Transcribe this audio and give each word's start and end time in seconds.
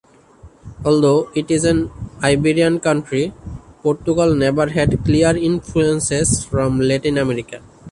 Although 0.83 1.29
it 1.35 1.51
is 1.51 1.63
an 1.63 1.91
Iberian 2.23 2.79
country, 2.79 3.33
Portugal 3.83 4.33
never 4.33 4.67
had 4.67 5.05
clear 5.05 5.37
influences 5.37 6.43
from 6.43 6.79
Latin 6.79 7.19
America. 7.19 7.61